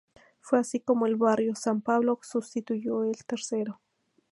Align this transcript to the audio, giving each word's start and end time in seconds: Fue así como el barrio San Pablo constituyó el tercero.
Fue 0.39 0.57
así 0.57 0.79
como 0.79 1.05
el 1.05 1.15
barrio 1.15 1.53
San 1.53 1.79
Pablo 1.83 2.17
constituyó 2.27 3.03
el 3.03 3.23
tercero. 3.23 3.79